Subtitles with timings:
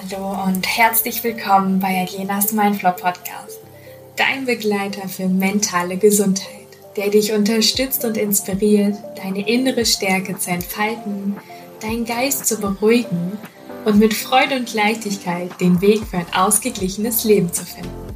[0.00, 3.58] Hallo und herzlich willkommen bei Alenas Mindflow Podcast,
[4.16, 11.36] dein Begleiter für mentale Gesundheit, der dich unterstützt und inspiriert, deine innere Stärke zu entfalten,
[11.80, 13.38] deinen Geist zu beruhigen
[13.86, 18.14] und mit Freude und Leichtigkeit den Weg für ein ausgeglichenes Leben zu finden.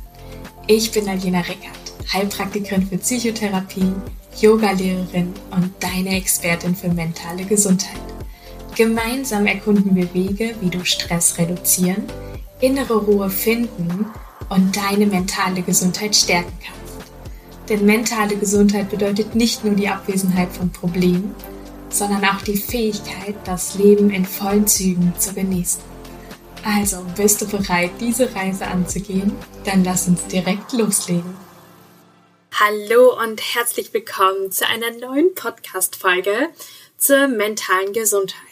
[0.68, 3.92] Ich bin Alena Rickert, Heilpraktikerin für Psychotherapie,
[4.40, 8.11] Yogalehrerin und deine Expertin für mentale Gesundheit.
[8.74, 12.04] Gemeinsam erkunden wir Wege, wie du Stress reduzieren,
[12.60, 14.06] innere Ruhe finden
[14.48, 17.10] und deine mentale Gesundheit stärken kannst.
[17.68, 21.34] Denn mentale Gesundheit bedeutet nicht nur die Abwesenheit von Problemen,
[21.90, 25.82] sondern auch die Fähigkeit, das Leben in vollen Zügen zu genießen.
[26.64, 29.32] Also, bist du bereit, diese Reise anzugehen?
[29.64, 31.34] Dann lass uns direkt loslegen.
[32.52, 36.48] Hallo und herzlich willkommen zu einer neuen Podcast-Folge
[36.96, 38.51] zur mentalen Gesundheit.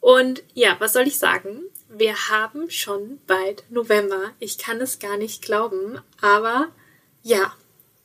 [0.00, 1.62] Und ja, was soll ich sagen?
[1.88, 4.32] Wir haben schon bald November.
[4.38, 6.68] Ich kann es gar nicht glauben, aber
[7.22, 7.54] ja,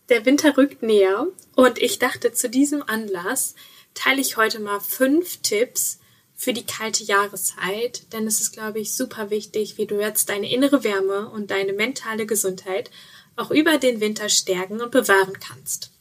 [0.10, 3.56] der Winter rückt näher und ich dachte, zu diesem Anlass
[3.94, 6.00] teile ich heute mal fünf Tipps
[6.36, 10.52] für die kalte Jahreszeit, denn es ist, glaube ich, super wichtig, wie du jetzt deine
[10.52, 12.92] innere Wärme und deine mentale Gesundheit
[13.36, 15.92] auch über den Winter stärken und bewahren kannst.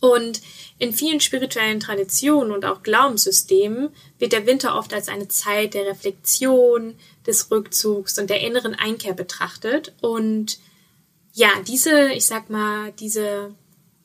[0.00, 0.40] Und
[0.78, 5.86] in vielen spirituellen Traditionen und auch Glaubenssystemen wird der Winter oft als eine Zeit der
[5.86, 6.94] Reflexion,
[7.28, 9.92] des Rückzugs und der inneren Einkehr betrachtet.
[10.00, 10.58] Und
[11.34, 13.54] ja, diese, ich sag mal, diese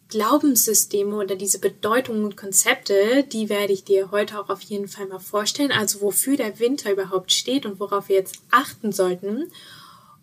[0.10, 5.08] Glaubenssysteme oder diese Bedeutungen und Konzepte, die werde ich dir heute auch auf jeden Fall
[5.08, 5.72] mal vorstellen.
[5.72, 9.50] Also wofür der Winter überhaupt steht und worauf wir jetzt achten sollten.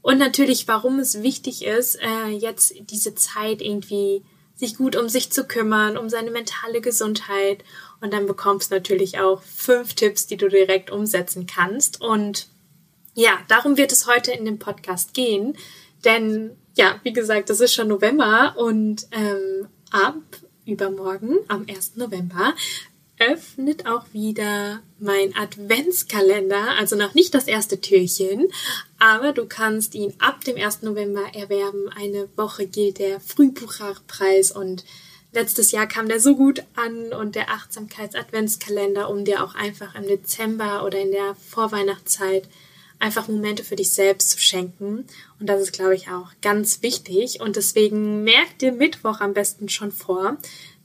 [0.03, 4.23] Und natürlich, warum es wichtig ist, äh, jetzt diese Zeit irgendwie
[4.61, 7.65] sich gut um sich zu kümmern, um seine mentale Gesundheit.
[8.01, 12.01] Und dann bekommst du natürlich auch fünf Tipps, die du direkt umsetzen kannst.
[12.01, 12.47] Und
[13.15, 15.57] ja, darum wird es heute in dem Podcast gehen.
[16.05, 20.17] Denn ja, wie gesagt, es ist schon November und ähm, ab
[20.67, 21.97] übermorgen, am 1.
[21.97, 22.55] November,
[23.19, 28.49] öffnet auch wieder mein Adventskalender, also noch nicht das erste Türchen,
[29.01, 30.83] aber du kannst ihn ab dem 1.
[30.83, 31.89] November erwerben.
[31.89, 34.85] Eine Woche gilt der Frühbucherpreis und
[35.33, 40.07] letztes Jahr kam der so gut an und der Achtsamkeits-Adventskalender, um dir auch einfach im
[40.07, 42.47] Dezember oder in der Vorweihnachtszeit
[42.99, 45.07] einfach Momente für dich selbst zu schenken.
[45.41, 47.41] Und das ist, glaube ich, auch ganz wichtig.
[47.41, 50.37] Und deswegen merk dir Mittwoch am besten schon vor,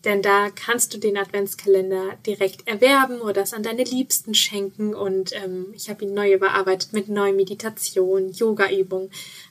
[0.05, 4.93] denn da kannst du den Adventskalender direkt erwerben oder es an deine Liebsten schenken.
[4.93, 9.09] Und ähm, ich habe ihn neu überarbeitet mit neuen Meditationen, Yoga-Übungen,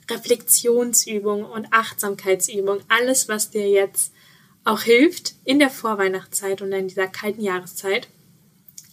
[0.09, 2.85] Reflexionsübungen und Achtsamkeitsübungen.
[2.89, 4.13] Alles, was dir jetzt
[4.65, 8.09] auch hilft, in der Vorweihnachtszeit und in dieser kalten Jahreszeit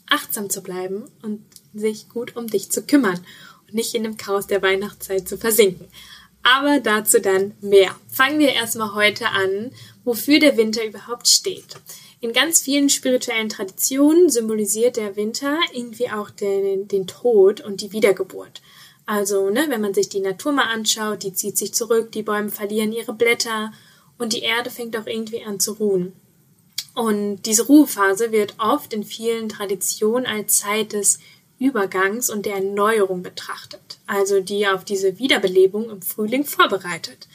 [0.10, 3.26] achtsam zu bleiben und sich gut um dich zu kümmern
[3.68, 5.88] und nicht in dem Chaos der Weihnachtszeit zu versinken.
[6.44, 7.96] Aber dazu dann mehr.
[8.08, 9.72] Fangen wir erstmal heute an,
[10.04, 11.78] wofür der Winter überhaupt steht.
[12.20, 17.92] In ganz vielen spirituellen Traditionen symbolisiert der Winter irgendwie auch den, den Tod und die
[17.92, 18.62] Wiedergeburt.
[19.06, 22.50] Also, ne, wenn man sich die Natur mal anschaut, die zieht sich zurück, die Bäume
[22.50, 23.72] verlieren ihre Blätter
[24.18, 26.14] und die Erde fängt auch irgendwie an zu ruhen.
[26.94, 31.20] Und diese Ruhephase wird oft in vielen Traditionen als Zeit des
[31.62, 37.28] Übergangs und der Erneuerung betrachtet, also die auf diese Wiederbelebung im Frühling vorbereitet.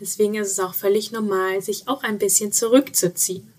[0.00, 3.52] Deswegen ist es auch völlig normal, sich auch ein bisschen zurückzuziehen.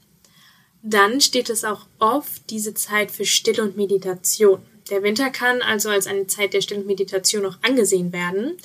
[0.84, 4.62] Dann steht es auch oft diese Zeit für Stille und Meditation.
[4.90, 8.58] Der Winter kann also als eine Zeit der Stille und Meditation auch angesehen werden,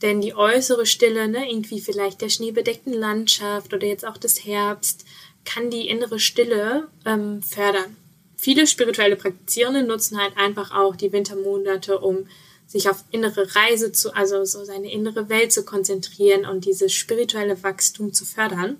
[0.00, 5.04] denn die äußere Stille, ne, irgendwie vielleicht der schneebedeckten Landschaft oder jetzt auch des Herbst,
[5.44, 7.96] kann die innere Stille ähm, fördern
[8.36, 12.26] viele spirituelle Praktizierende nutzen halt einfach auch die Wintermonate, um
[12.66, 17.62] sich auf innere Reise zu, also so seine innere Welt zu konzentrieren und dieses spirituelle
[17.62, 18.76] Wachstum zu fördern.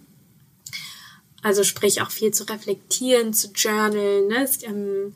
[1.43, 4.27] Also sprich auch viel zu reflektieren, zu journalen.
[4.29, 4.43] Ne?
[4.43, 5.15] Es, ähm,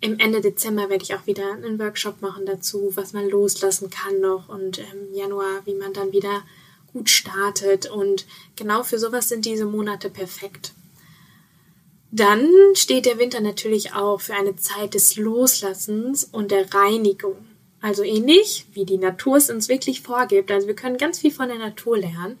[0.00, 4.20] Im Ende Dezember werde ich auch wieder einen Workshop machen dazu, was man loslassen kann
[4.20, 6.42] noch und im Januar, wie man dann wieder
[6.92, 7.90] gut startet.
[7.90, 10.74] Und genau für sowas sind diese Monate perfekt.
[12.14, 17.36] Dann steht der Winter natürlich auch für eine Zeit des Loslassens und der Reinigung.
[17.80, 20.50] Also ähnlich wie die Natur es uns wirklich vorgibt.
[20.50, 22.38] Also wir können ganz viel von der Natur lernen.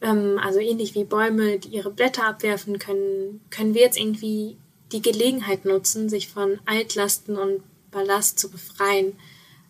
[0.00, 4.56] Ähm, also ähnlich wie Bäume, die ihre Blätter abwerfen können, können wir jetzt irgendwie
[4.92, 9.18] die Gelegenheit nutzen, sich von Altlasten und Ballast zu befreien.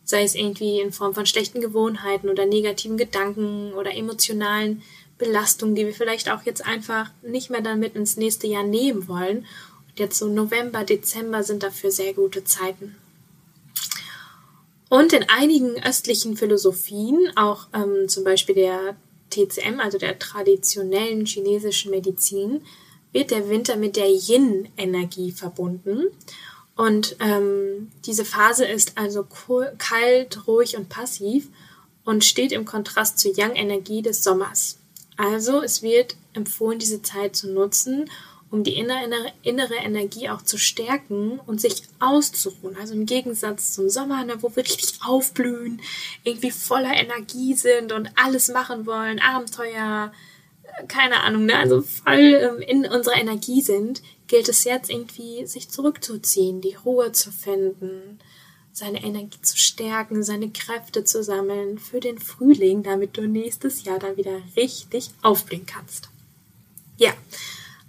[0.04, 4.82] Sei es irgendwie in Form von schlechten Gewohnheiten oder negativen Gedanken oder emotionalen
[5.20, 9.06] Belastung, die wir vielleicht auch jetzt einfach nicht mehr dann mit ins nächste Jahr nehmen
[9.06, 9.46] wollen.
[9.88, 12.96] Und jetzt so November, Dezember sind dafür sehr gute Zeiten.
[14.88, 18.96] Und in einigen östlichen Philosophien, auch ähm, zum Beispiel der
[19.30, 22.62] TCM, also der traditionellen chinesischen Medizin,
[23.12, 26.06] wird der Winter mit der Yin-Energie verbunden.
[26.76, 29.24] Und ähm, diese Phase ist also
[29.78, 31.48] kalt, ruhig und passiv
[32.04, 34.79] und steht im Kontrast zur Yang-Energie des Sommers.
[35.20, 38.10] Also es wird empfohlen, diese Zeit zu nutzen,
[38.50, 42.74] um die innere, Energie auch zu stärken und sich auszuruhen.
[42.80, 45.82] Also im Gegensatz zum Sommer, ne, wo wir richtig aufblühen,
[46.24, 50.10] irgendwie voller Energie sind und alles machen wollen, Abenteuer,
[50.88, 55.68] keine Ahnung, ne, also voll ähm, in unserer Energie sind, gilt es jetzt irgendwie, sich
[55.68, 58.18] zurückzuziehen, die Ruhe zu finden,
[58.72, 63.98] seine Energie zu stärken, seine Kräfte zu sammeln für den Frühling, damit du nächstes Jahr
[63.98, 66.08] dann wieder richtig aufblühen kannst.
[66.96, 67.12] Ja,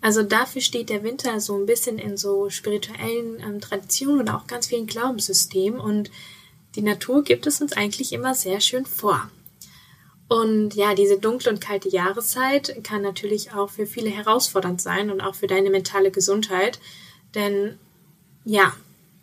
[0.02, 4.48] also dafür steht der Winter so ein bisschen in so spirituellen ähm, Traditionen und auch
[4.48, 6.10] ganz vielen Glaubenssystemen und
[6.76, 9.30] die Natur gibt es uns eigentlich immer sehr schön vor.
[10.30, 15.20] Und ja, diese dunkle und kalte Jahreszeit kann natürlich auch für viele herausfordernd sein und
[15.20, 16.80] auch für deine mentale Gesundheit.
[17.36, 17.78] Denn
[18.46, 18.74] ja,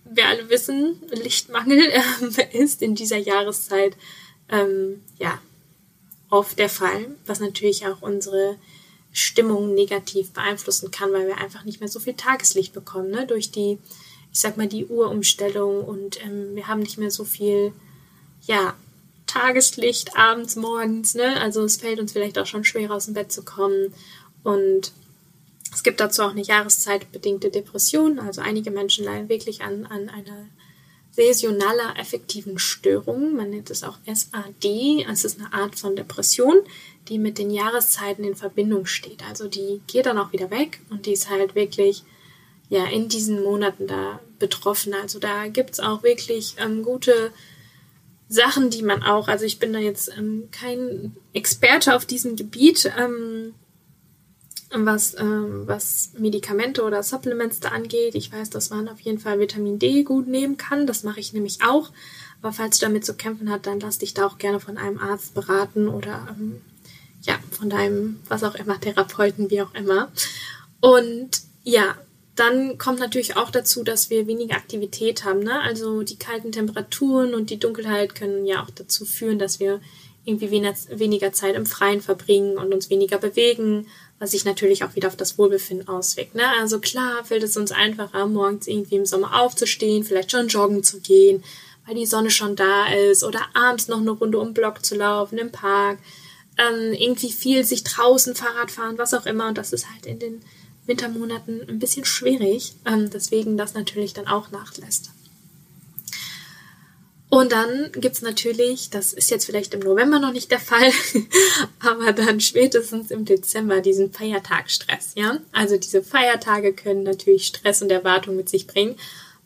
[0.04, 1.80] wir alle wissen, Lichtmangel
[2.38, 3.96] äh, ist in dieser Jahreszeit
[4.48, 5.38] ähm, ja
[6.30, 8.56] oft der Fall, was natürlich auch unsere
[9.12, 13.26] Stimmung negativ beeinflussen kann, weil wir einfach nicht mehr so viel Tageslicht bekommen, ne?
[13.26, 13.78] Durch die,
[14.32, 17.72] ich sag mal, die Uhrumstellung und ähm, wir haben nicht mehr so viel,
[18.42, 18.74] ja,
[19.26, 21.40] Tageslicht abends, morgens, ne?
[21.40, 23.92] Also es fällt uns vielleicht auch schon schwer aus dem Bett zu kommen.
[24.42, 24.92] Und
[25.72, 28.18] es gibt dazu auch eine jahreszeitbedingte Depression.
[28.18, 30.48] Also einige Menschen leiden wirklich an, an einer
[31.12, 33.34] saisonaler affektiven Störung.
[33.34, 35.04] Man nennt es auch SAD.
[35.10, 36.56] Es ist eine Art von Depression,
[37.08, 39.24] die mit den Jahreszeiten in Verbindung steht.
[39.28, 42.04] Also die geht dann auch wieder weg und die ist halt wirklich
[42.68, 44.94] ja in diesen Monaten da betroffen.
[44.94, 47.32] Also da gibt es auch wirklich ähm, gute
[48.28, 52.92] Sachen, die man auch, also ich bin da jetzt ähm, kein Experte auf diesem Gebiet,
[52.98, 53.54] ähm,
[54.70, 58.14] was, ähm, was Medikamente oder Supplements da angeht.
[58.14, 60.86] Ich weiß, dass man auf jeden Fall Vitamin D gut nehmen kann.
[60.86, 61.90] Das mache ich nämlich auch.
[62.42, 64.98] Aber falls du damit zu kämpfen hast, dann lass dich da auch gerne von einem
[64.98, 66.60] Arzt beraten oder ähm,
[67.22, 70.12] ja, von deinem, was auch immer, Therapeuten, wie auch immer.
[70.80, 71.30] Und
[71.64, 71.96] ja,
[72.36, 75.40] dann kommt natürlich auch dazu, dass wir weniger Aktivität haben.
[75.40, 75.60] Ne?
[75.60, 79.80] Also die kalten Temperaturen und die Dunkelheit können ja auch dazu führen, dass wir
[80.24, 83.86] irgendwie weniger Zeit im Freien verbringen und uns weniger bewegen,
[84.18, 86.34] was sich natürlich auch wieder auf das Wohlbefinden auswirkt.
[86.34, 86.44] Ne?
[86.60, 91.00] Also klar fällt es uns einfacher, morgens irgendwie im Sommer aufzustehen, vielleicht schon joggen zu
[91.00, 91.44] gehen,
[91.86, 94.96] weil die Sonne schon da ist oder abends noch eine Runde um den Block zu
[94.96, 95.98] laufen im Park.
[96.58, 99.48] Ähm, irgendwie viel sich draußen Fahrrad fahren, was auch immer.
[99.48, 100.40] Und das ist halt in den
[100.86, 105.10] Wintermonaten ein bisschen schwierig, ähm, deswegen das natürlich dann auch nachlässt.
[107.30, 110.90] Und dann gibt's natürlich, das ist jetzt vielleicht im November noch nicht der Fall,
[111.80, 115.38] aber dann spätestens im Dezember diesen Feiertagsstress, ja.
[115.52, 118.96] Also diese Feiertage können natürlich Stress und Erwartung mit sich bringen,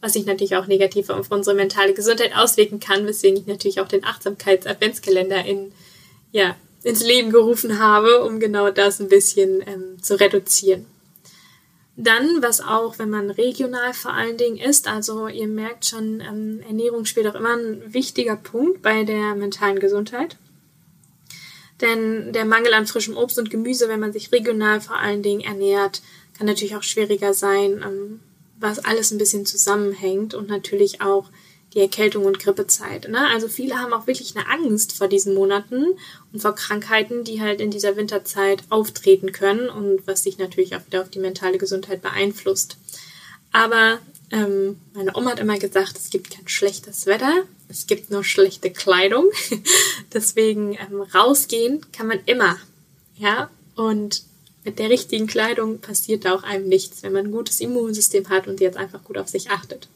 [0.00, 3.88] was sich natürlich auch negativ auf unsere mentale Gesundheit auswirken kann, weswegen ich natürlich auch
[3.88, 5.72] den Achtsamkeits-Adventskalender in,
[6.30, 10.86] ja, ins Leben gerufen habe, um genau das ein bisschen ähm, zu reduzieren.
[11.96, 16.60] Dann, was auch, wenn man regional vor allen Dingen ist, also ihr merkt schon, ähm,
[16.66, 20.38] Ernährung spielt auch immer ein wichtiger Punkt bei der mentalen Gesundheit.
[21.82, 25.42] Denn der Mangel an frischem Obst und Gemüse, wenn man sich regional vor allen Dingen
[25.42, 26.00] ernährt,
[26.38, 28.20] kann natürlich auch schwieriger sein, ähm,
[28.58, 31.28] was alles ein bisschen zusammenhängt und natürlich auch
[31.74, 33.08] die Erkältung und Grippezeit.
[33.08, 33.28] Ne?
[33.32, 35.86] Also viele haben auch wirklich eine Angst vor diesen Monaten
[36.32, 40.86] und vor Krankheiten, die halt in dieser Winterzeit auftreten können und was sich natürlich auch
[40.86, 42.76] wieder auf die mentale Gesundheit beeinflusst.
[43.52, 43.98] Aber
[44.30, 48.70] ähm, meine Oma hat immer gesagt, es gibt kein schlechtes Wetter, es gibt nur schlechte
[48.70, 49.30] Kleidung.
[50.12, 52.58] Deswegen ähm, rausgehen kann man immer.
[53.16, 54.24] Ja, und
[54.64, 58.46] mit der richtigen Kleidung passiert da auch einem nichts, wenn man ein gutes Immunsystem hat
[58.46, 59.88] und jetzt einfach gut auf sich achtet.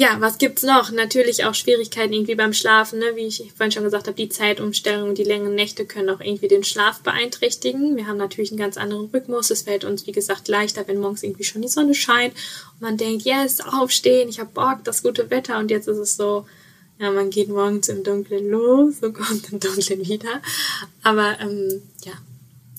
[0.00, 0.90] Ja, was gibt's noch?
[0.92, 3.16] Natürlich auch Schwierigkeiten irgendwie beim Schlafen, ne?
[3.16, 6.64] wie ich vorhin schon gesagt habe, die Zeitumstellung, die längeren Nächte können auch irgendwie den
[6.64, 7.98] Schlaf beeinträchtigen.
[7.98, 9.50] Wir haben natürlich einen ganz anderen Rhythmus.
[9.50, 12.96] Es fällt uns, wie gesagt, leichter, wenn morgens irgendwie schon die Sonne scheint und man
[12.96, 16.46] denkt, yes, aufstehen, ich habe Bock, das gute Wetter und jetzt ist es so,
[16.98, 20.40] ja, man geht morgens im Dunkeln los und kommt im Dunkeln wieder.
[21.02, 22.14] Aber ähm, ja,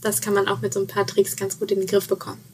[0.01, 2.50] das kann man auch mit so ein paar Tricks ganz gut in den Griff bekommen.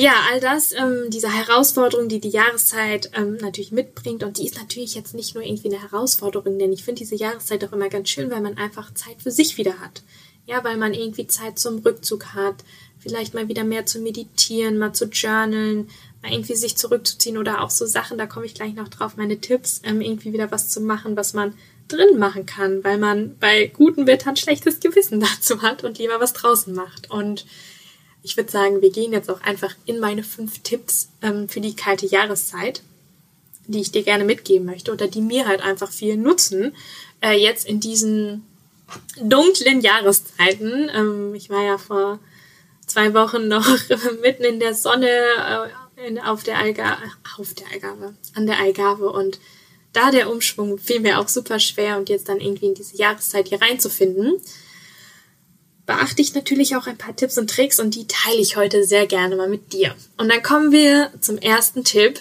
[0.00, 4.54] Ja, all das, ähm, diese Herausforderung, die die Jahreszeit ähm, natürlich mitbringt und die ist
[4.54, 8.08] natürlich jetzt nicht nur irgendwie eine Herausforderung, denn ich finde diese Jahreszeit auch immer ganz
[8.08, 10.04] schön, weil man einfach Zeit für sich wieder hat.
[10.46, 12.62] Ja, weil man irgendwie Zeit zum Rückzug hat,
[13.00, 15.88] vielleicht mal wieder mehr zu meditieren, mal zu journalen,
[16.22, 19.80] irgendwie sich zurückzuziehen oder auch so Sachen, da komme ich gleich noch drauf, meine Tipps,
[19.82, 21.54] ähm, irgendwie wieder was zu machen, was man
[21.88, 26.20] drin machen kann, weil man bei gutem Wetter ein schlechtes Gewissen dazu hat und lieber
[26.20, 27.10] was draußen macht.
[27.10, 27.46] Und
[28.28, 31.74] ich würde sagen, wir gehen jetzt auch einfach in meine fünf Tipps ähm, für die
[31.74, 32.82] kalte Jahreszeit,
[33.66, 36.76] die ich dir gerne mitgeben möchte oder die mir halt einfach viel nutzen,
[37.22, 38.44] äh, jetzt in diesen
[39.18, 40.90] dunklen Jahreszeiten.
[40.94, 42.18] Ähm, ich war ja vor
[42.86, 43.66] zwei Wochen noch
[44.22, 49.40] mitten in der Sonne äh, in, auf der auf der Algarve, an der Algarve und
[49.94, 53.48] da der Umschwung fiel mir auch super schwer und jetzt dann irgendwie in diese Jahreszeit
[53.48, 54.34] hier reinzufinden,
[55.88, 59.06] beachte ich natürlich auch ein paar Tipps und Tricks und die teile ich heute sehr
[59.06, 59.94] gerne mal mit dir.
[60.18, 62.20] Und dann kommen wir zum ersten Tipp.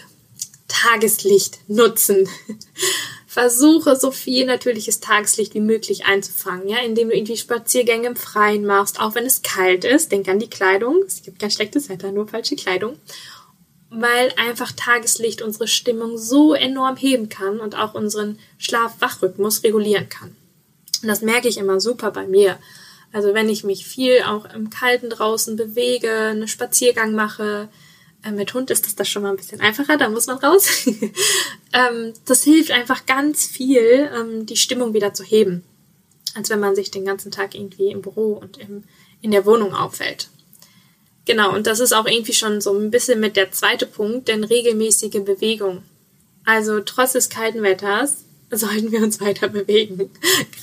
[0.69, 2.29] Tageslicht nutzen.
[3.27, 8.65] Versuche so viel natürliches Tageslicht wie möglich einzufangen, ja, indem du irgendwie Spaziergänge im Freien
[8.65, 10.11] machst, auch wenn es kalt ist.
[10.13, 11.03] Denk an die Kleidung.
[11.05, 12.97] Es gibt kein schlechtes Wetter, nur falsche Kleidung
[13.89, 20.35] weil einfach Tageslicht unsere Stimmung so enorm heben kann und auch unseren Schlaf-Wach-Rhythmus regulieren kann.
[21.01, 22.59] Und das merke ich immer super bei mir.
[23.11, 27.69] Also wenn ich mich viel auch im Kalten draußen bewege, einen Spaziergang mache,
[28.23, 30.85] äh, mit Hund ist das, das schon mal ein bisschen einfacher, da muss man raus.
[31.73, 35.63] ähm, das hilft einfach ganz viel, ähm, die Stimmung wieder zu heben,
[36.35, 38.83] als wenn man sich den ganzen Tag irgendwie im Büro und im,
[39.21, 40.29] in der Wohnung aufhält.
[41.25, 44.45] Genau, und das ist auch irgendwie schon so ein bisschen mit der zweite Punkt, denn
[44.45, 45.83] regelmäßige Bewegung.
[46.45, 50.09] Also trotz des kalten Wetters sollten wir uns weiter bewegen.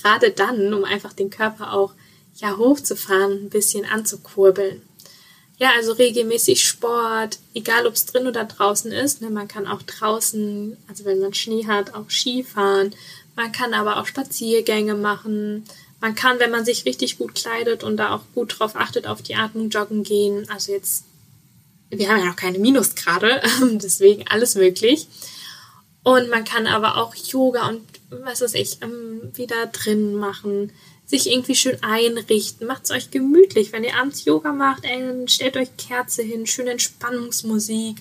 [0.01, 1.93] Gerade dann, um einfach den Körper auch
[2.35, 4.81] ja hochzufahren, ein bisschen anzukurbeln.
[5.57, 9.21] Ja, also regelmäßig Sport, egal ob es drin oder draußen ist.
[9.21, 12.93] Ne, man kann auch draußen, also wenn man Schnee hat, auch Skifahren.
[13.35, 15.63] Man kann aber auch Spaziergänge machen.
[16.01, 19.21] Man kann, wenn man sich richtig gut kleidet und da auch gut drauf achtet, auf
[19.21, 20.49] die Atmung joggen gehen.
[20.49, 21.05] Also jetzt,
[21.89, 23.41] wir haben ja noch keine Minusgrade,
[23.81, 25.07] deswegen alles möglich.
[26.03, 30.71] Und man kann aber auch Yoga und was weiß ich, ähm, wieder drin machen,
[31.05, 32.67] sich irgendwie schön einrichten.
[32.67, 33.71] Macht es euch gemütlich.
[33.71, 37.97] Wenn ihr abends Yoga macht, ey, stellt euch Kerze hin, schöne Entspannungsmusik.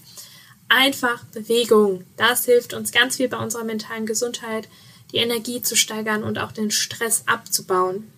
[0.68, 2.04] Einfach Bewegung.
[2.16, 4.68] Das hilft uns ganz viel bei unserer mentalen Gesundheit
[5.12, 8.11] die Energie zu steigern und auch den Stress abzubauen.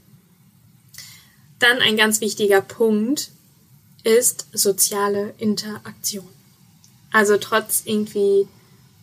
[1.58, 3.30] Dann ein ganz wichtiger Punkt
[4.02, 6.28] ist soziale Interaktion.
[7.12, 8.48] Also trotz irgendwie,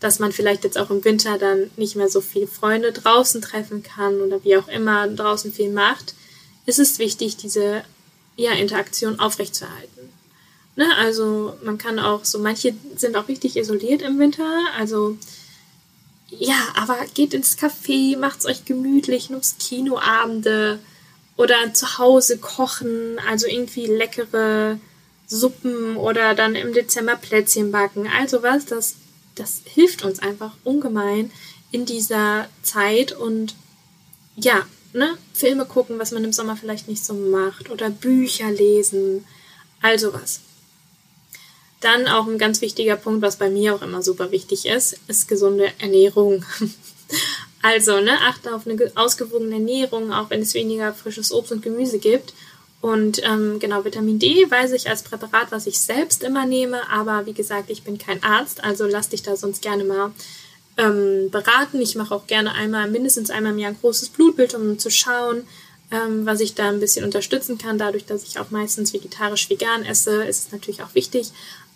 [0.03, 3.83] dass man vielleicht jetzt auch im Winter dann nicht mehr so viele Freunde draußen treffen
[3.83, 6.13] kann oder wie auch immer draußen viel macht,
[6.65, 7.83] ist es wichtig, diese
[8.35, 10.09] ja, Interaktion aufrechtzuerhalten.
[10.75, 10.85] Ne?
[10.97, 15.17] Also man kann auch so, manche sind auch richtig isoliert im Winter, also
[16.29, 20.79] ja, aber geht ins Café, macht's euch gemütlich, nutzt Kinoabende
[21.37, 24.79] oder zu Hause kochen, also irgendwie leckere
[25.27, 28.09] Suppen oder dann im Dezember Plätzchen backen.
[28.13, 28.95] Also was, das,
[29.35, 31.31] das hilft uns einfach ungemein
[31.71, 33.55] in dieser Zeit und
[34.35, 39.25] ja, ne, Filme gucken, was man im Sommer vielleicht nicht so macht oder Bücher lesen,
[39.81, 40.41] also was.
[41.81, 45.27] Dann auch ein ganz wichtiger Punkt, was bei mir auch immer super wichtig ist, ist
[45.27, 46.45] gesunde Ernährung.
[47.61, 51.99] also, ne, achte auf eine ausgewogene Ernährung, auch wenn es weniger frisches Obst und Gemüse
[51.99, 52.33] gibt.
[52.83, 57.25] Und ähm, genau, Vitamin D weiß ich als Präparat, was ich selbst immer nehme, aber
[57.25, 60.11] wie gesagt, ich bin kein Arzt, also lass dich da sonst gerne mal
[60.75, 61.79] ähm, beraten.
[61.79, 65.47] Ich mache auch gerne einmal, mindestens einmal im Jahr ein großes Blutbild, um zu schauen,
[65.91, 67.77] ähm, was ich da ein bisschen unterstützen kann.
[67.77, 71.31] Dadurch, dass ich auch meistens vegetarisch-vegan esse, ist es natürlich auch wichtig.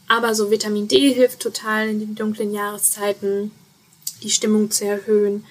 [0.10, 3.52] Aber so Vitamin D hilft total in den dunklen Jahreszeiten,
[4.24, 5.46] die Stimmung zu erhöhen.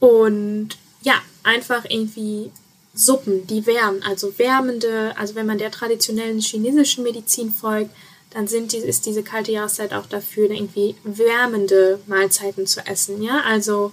[0.00, 2.50] Und ja, einfach irgendwie
[2.94, 7.90] Suppen, die wärmen, also wärmende, also wenn man der traditionellen chinesischen Medizin folgt,
[8.30, 13.22] dann sind die, ist diese kalte Jahreszeit auch dafür, irgendwie wärmende Mahlzeiten zu essen.
[13.22, 13.92] Ja, also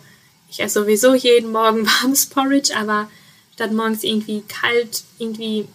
[0.49, 3.09] ich esse sowieso jeden Morgen warmes Porridge, aber
[3.53, 5.67] statt morgens irgendwie kalt, irgendwie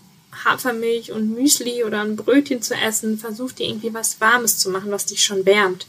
[0.44, 4.90] Hafermilch und Müsli oder ein Brötchen zu essen, versuch dir irgendwie was Warmes zu machen,
[4.90, 5.86] was dich schon wärmt.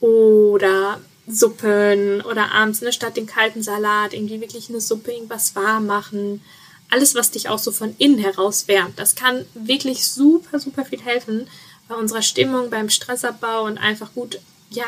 [0.00, 1.00] Oder
[1.32, 6.42] Suppen oder abends ne, statt den kalten Salat irgendwie wirklich eine Suppe irgendwas warm machen.
[6.90, 8.98] Alles, was dich auch so von innen heraus wärmt.
[8.98, 11.46] Das kann wirklich super, super viel helfen
[11.88, 14.84] bei unserer Stimmung, beim Stressabbau und einfach gut, ja,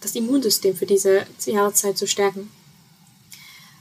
[0.00, 2.50] das Immunsystem für diese Jahreszeit zu stärken.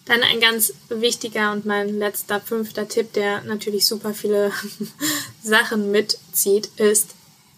[0.06, 4.52] Dann ein ganz wichtiger und mein letzter fünfter Tipp, der natürlich super viele
[5.44, 7.16] Sachen mitzieht, ist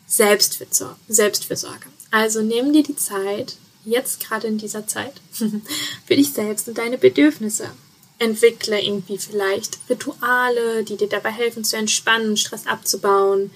[0.08, 1.86] Selbstfürsorge.
[2.10, 6.98] Also nimm dir die Zeit, jetzt gerade in dieser Zeit, für dich selbst und deine
[6.98, 7.72] Bedürfnisse.
[8.20, 13.52] Entwickle irgendwie vielleicht Rituale, die dir dabei helfen zu entspannen, Stress abzubauen.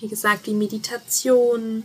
[0.00, 1.84] Wie gesagt, wie Meditation.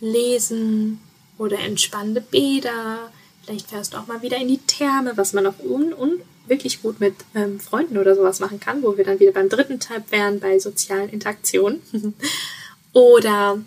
[0.00, 1.00] lesen
[1.38, 3.10] oder entspannende Bäder.
[3.44, 6.82] Vielleicht fährst du auch mal wieder in die Therme, was man auch un, un wirklich
[6.82, 10.02] gut mit ähm, Freunden oder sowas machen kann, wo wir dann wieder beim dritten Teil
[10.10, 11.82] wären, bei sozialen Interaktionen.
[12.92, 13.62] oder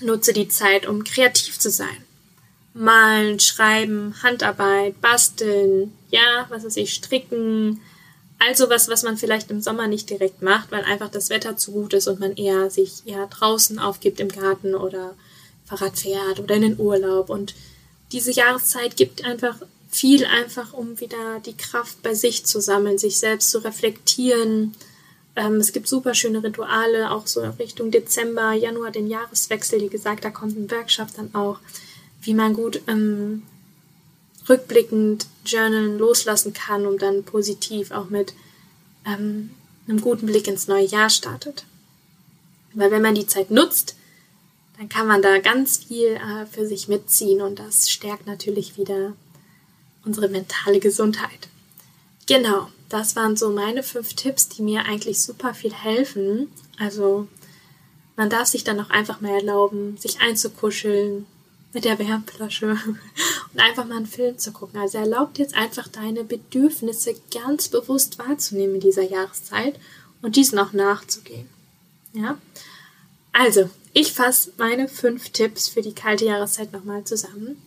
[0.00, 2.04] nutze die Zeit, um kreativ zu sein.
[2.74, 7.80] Malen, schreiben, Handarbeit, basteln, ja, was weiß ich, stricken,
[8.38, 11.72] also was, was man vielleicht im Sommer nicht direkt macht, weil einfach das Wetter zu
[11.72, 15.14] gut ist und man eher sich eher draußen aufgibt im Garten oder
[15.64, 17.30] Fahrrad fährt oder in den Urlaub.
[17.30, 17.54] Und
[18.10, 19.56] diese Jahreszeit gibt einfach
[19.88, 24.74] viel einfach, um wieder die Kraft bei sich zu sammeln, sich selbst zu reflektieren.
[25.36, 29.80] Ähm, es gibt super schöne Rituale, auch so Richtung Dezember, Januar, den Jahreswechsel.
[29.80, 31.58] Wie gesagt, da kommt ein Workshop dann auch,
[32.22, 33.42] wie man gut ähm,
[34.48, 38.34] rückblickend Journalen loslassen kann, um dann positiv auch mit
[39.04, 39.50] ähm,
[39.86, 41.64] einem guten Blick ins neue Jahr startet.
[42.74, 43.96] Weil wenn man die Zeit nutzt,
[44.78, 49.12] dann kann man da ganz viel äh, für sich mitziehen und das stärkt natürlich wieder
[50.04, 51.48] unsere mentale Gesundheit.
[52.26, 56.48] Genau, das waren so meine fünf Tipps, die mir eigentlich super viel helfen.
[56.78, 57.26] Also
[58.16, 61.26] man darf sich dann auch einfach mal erlauben, sich einzukuscheln
[61.72, 62.70] mit der Wärmflasche
[63.52, 64.80] und einfach mal einen Film zu gucken.
[64.80, 69.78] Also erlaubt jetzt einfach deine Bedürfnisse ganz bewusst wahrzunehmen in dieser Jahreszeit
[70.20, 71.48] und diesen auch nachzugehen.
[72.12, 72.38] Ja?
[73.32, 77.62] Also, ich fasse meine fünf Tipps für die kalte Jahreszeit nochmal zusammen.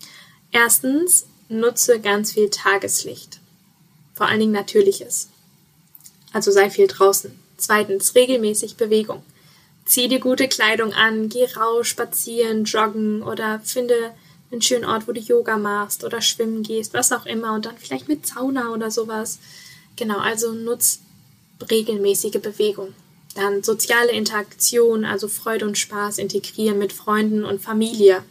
[0.52, 3.40] Erstens, nutze ganz viel Tageslicht.
[4.14, 5.30] Vor allen Dingen natürliches.
[6.32, 7.38] Also sei viel draußen.
[7.58, 9.24] Zweitens, regelmäßig Bewegung.
[9.86, 14.12] Zieh dir gute Kleidung an, geh raus, spazieren, joggen oder finde
[14.52, 17.78] einen schönen Ort, wo du Yoga machst oder schwimmen gehst, was auch immer und dann
[17.78, 19.40] vielleicht mit Sauna oder sowas.
[19.96, 21.02] Genau, also nutz
[21.70, 22.94] regelmäßige Bewegung.
[23.36, 28.24] Dann soziale Interaktion, also Freude und Spaß integrieren mit Freunden und Familie.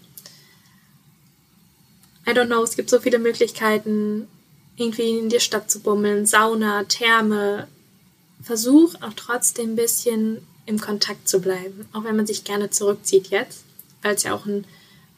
[2.27, 4.29] I don't know, es gibt so viele Möglichkeiten,
[4.77, 7.69] irgendwie in die Stadt zu bummeln, Sauna, Therme.
[8.43, 13.29] Versuch auch trotzdem ein bisschen im Kontakt zu bleiben, auch wenn man sich gerne zurückzieht
[13.29, 13.65] jetzt,
[14.03, 14.65] weil es ja auch ein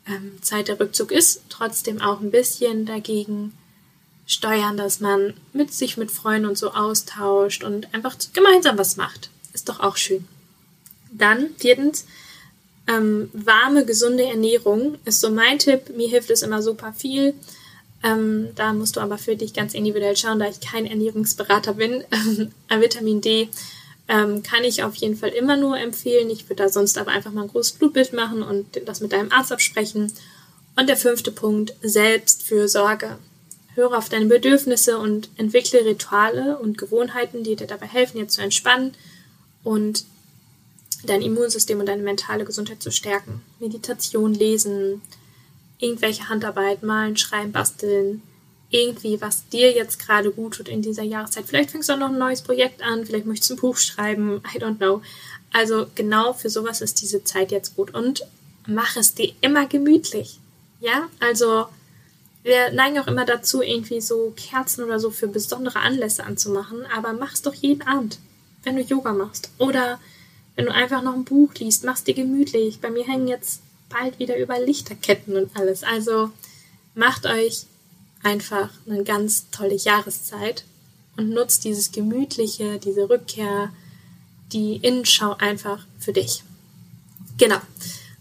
[0.09, 3.53] ähm, Zeit der Rückzug ist, trotzdem auch ein bisschen dagegen
[4.27, 9.31] steuern, dass man mit sich mit Freunden und so austauscht und einfach gemeinsam was macht.
[9.53, 10.27] Ist doch auch schön.
[11.13, 12.07] Dann viertens,
[12.89, 15.97] ähm, warme, gesunde Ernährung ist so mein Tipp.
[15.97, 17.35] Mir hilft es immer super viel.
[18.03, 22.05] Ähm, da musst du aber für dich ganz individuell schauen, da ich kein Ernährungsberater bin.
[22.69, 23.49] Vitamin D
[24.09, 26.31] ähm, kann ich auf jeden Fall immer nur empfehlen.
[26.31, 29.33] Ich würde da sonst aber einfach mal ein großes Blutbild machen und das mit deinem
[29.33, 30.13] Arzt absprechen.
[30.77, 33.19] Und der fünfte Punkt, Selbstfürsorge.
[33.75, 38.41] Höre auf deine Bedürfnisse und entwickle Rituale und Gewohnheiten, die dir dabei helfen, dir zu
[38.41, 38.95] entspannen
[39.65, 40.05] und
[41.05, 43.43] dein Immunsystem und deine mentale Gesundheit zu stärken.
[43.59, 45.03] Meditation, Lesen,
[45.79, 48.23] irgendwelche Handarbeit, malen, schreiben, basteln,
[48.77, 51.45] irgendwie, was dir jetzt gerade gut tut in dieser Jahreszeit.
[51.47, 54.43] Vielleicht fängst du auch noch ein neues Projekt an, vielleicht möchtest du ein Buch schreiben,
[54.55, 55.03] I don't know.
[55.53, 58.27] Also genau für sowas ist diese Zeit jetzt gut und
[58.67, 60.39] mach es dir immer gemütlich.
[60.81, 61.67] Ja, also
[62.43, 67.13] wir neigen auch immer dazu, irgendwie so Kerzen oder so für besondere Anlässe anzumachen, aber
[67.13, 68.19] mach es doch jeden Abend,
[68.63, 69.51] wenn du Yoga machst.
[69.59, 69.99] Oder
[70.55, 72.81] wenn du einfach noch ein Buch liest, mach es dir gemütlich.
[72.81, 75.83] Bei mir hängen jetzt bald wieder über Lichterketten und alles.
[75.83, 76.31] Also
[76.95, 77.67] macht euch
[78.27, 80.65] einfach eine ganz tolle Jahreszeit
[81.17, 83.71] und nutzt dieses Gemütliche, diese Rückkehr,
[84.53, 86.43] die Innenschau einfach für dich.
[87.39, 87.59] Genau.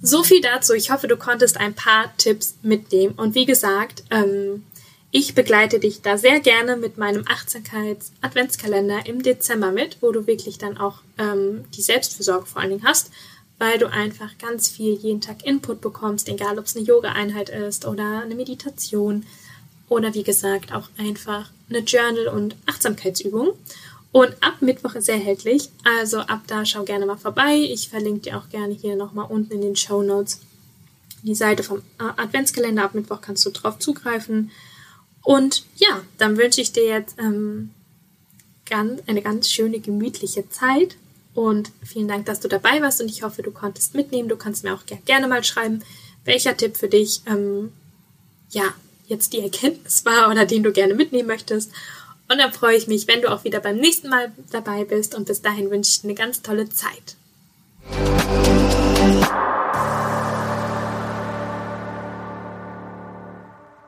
[0.02, 0.74] So viel dazu.
[0.74, 3.16] Ich hoffe, du konntest ein paar Tipps mitnehmen.
[3.18, 4.64] Und wie gesagt, ähm,
[5.10, 10.60] ich begleite dich da sehr gerne mit meinem Achtsamkeits-Adventskalender im Dezember mit, wo du wirklich
[10.60, 13.10] dann auch ähm, die Selbstfürsorge vor allen Dingen hast,
[13.58, 17.86] weil du einfach ganz viel jeden Tag Input bekommst, egal ob es eine Yoga-Einheit ist
[17.86, 19.26] oder eine Meditation
[19.90, 23.54] oder wie gesagt auch einfach eine Journal- und Achtsamkeitsübung.
[24.12, 27.58] Und ab Mittwoch ist er erhältlich, also ab da schau gerne mal vorbei.
[27.58, 30.40] Ich verlinke dir auch gerne hier nochmal unten in den Show Notes
[31.24, 32.84] die Seite vom Adventskalender.
[32.84, 34.52] Ab Mittwoch kannst du drauf zugreifen.
[35.24, 37.72] Und ja, dann wünsche ich dir jetzt ähm,
[38.66, 40.98] ganz, eine ganz schöne, gemütliche Zeit.
[41.34, 44.30] Und vielen Dank, dass du dabei warst und ich hoffe, du konntest mitnehmen.
[44.30, 45.84] Du kannst mir auch gerne mal schreiben,
[46.24, 47.74] welcher Tipp für dich ähm,
[48.52, 48.74] ja
[49.08, 51.72] jetzt die Erkenntnis war oder den du gerne mitnehmen möchtest.
[52.28, 55.26] Und dann freue ich mich, wenn du auch wieder beim nächsten Mal dabei bist und
[55.26, 57.16] bis dahin wünsche ich dir eine ganz tolle Zeit.